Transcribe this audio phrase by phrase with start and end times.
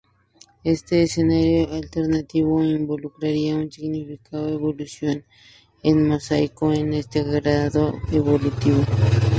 [0.63, 5.23] Este escenario alternativo involucraría una significativa evolución
[5.83, 8.81] en mosaico en este grado evolutivo.